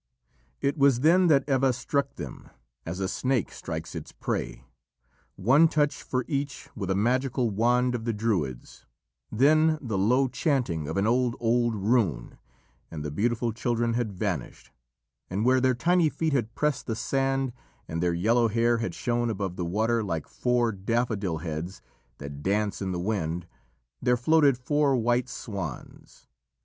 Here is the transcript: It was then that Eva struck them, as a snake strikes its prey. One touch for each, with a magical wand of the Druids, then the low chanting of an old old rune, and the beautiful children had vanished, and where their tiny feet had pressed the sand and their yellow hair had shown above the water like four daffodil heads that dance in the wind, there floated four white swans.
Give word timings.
It 0.61 0.79
was 0.79 1.01
then 1.01 1.27
that 1.27 1.47
Eva 1.47 1.71
struck 1.73 2.15
them, 2.15 2.49
as 2.87 2.99
a 2.99 3.07
snake 3.07 3.51
strikes 3.51 3.93
its 3.93 4.11
prey. 4.11 4.63
One 5.35 5.67
touch 5.67 6.01
for 6.01 6.25
each, 6.27 6.67
with 6.75 6.89
a 6.89 6.95
magical 6.95 7.51
wand 7.51 7.93
of 7.93 8.05
the 8.05 8.11
Druids, 8.11 8.87
then 9.31 9.77
the 9.79 9.99
low 9.99 10.27
chanting 10.27 10.87
of 10.87 10.97
an 10.97 11.05
old 11.05 11.35
old 11.39 11.75
rune, 11.75 12.39
and 12.89 13.05
the 13.05 13.11
beautiful 13.11 13.53
children 13.53 13.93
had 13.93 14.11
vanished, 14.11 14.71
and 15.29 15.45
where 15.45 15.61
their 15.61 15.75
tiny 15.75 16.09
feet 16.09 16.33
had 16.33 16.55
pressed 16.55 16.87
the 16.87 16.95
sand 16.95 17.53
and 17.87 18.01
their 18.01 18.15
yellow 18.15 18.47
hair 18.47 18.79
had 18.79 18.95
shown 18.95 19.29
above 19.29 19.55
the 19.55 19.65
water 19.65 20.01
like 20.03 20.27
four 20.27 20.71
daffodil 20.71 21.37
heads 21.45 21.79
that 22.17 22.41
dance 22.41 22.81
in 22.81 22.91
the 22.91 22.99
wind, 22.99 23.45
there 24.01 24.17
floated 24.17 24.57
four 24.57 24.95
white 24.95 25.29
swans. 25.29 26.25